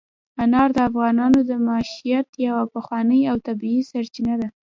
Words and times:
انار 0.43 0.69
د 0.75 0.77
افغانانو 0.89 1.39
د 1.49 1.51
معیشت 1.67 2.27
یوه 2.47 2.63
پخوانۍ 2.73 3.21
او 3.31 3.35
طبیعي 3.47 3.81
سرچینه 3.91 4.35
ده. 4.41 4.47